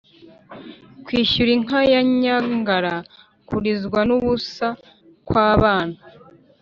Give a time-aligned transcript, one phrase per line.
[1.05, 4.67] "kwishyura inka ya nyangara = kurizwa n'ubusa
[5.27, 5.97] kw'abana